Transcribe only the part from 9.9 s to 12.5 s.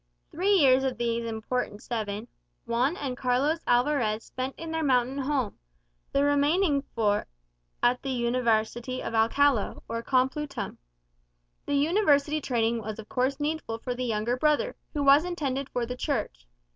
Complutum. The university